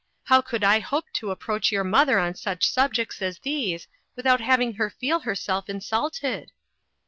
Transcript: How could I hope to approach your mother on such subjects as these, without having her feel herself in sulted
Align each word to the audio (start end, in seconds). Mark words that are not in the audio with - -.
How 0.23 0.41
could 0.41 0.63
I 0.63 0.79
hope 0.79 1.13
to 1.13 1.29
approach 1.29 1.71
your 1.71 1.83
mother 1.83 2.17
on 2.17 2.33
such 2.33 2.65
subjects 2.67 3.21
as 3.21 3.37
these, 3.37 3.87
without 4.15 4.41
having 4.41 4.73
her 4.73 4.89
feel 4.89 5.19
herself 5.19 5.69
in 5.69 5.77
sulted 5.79 6.47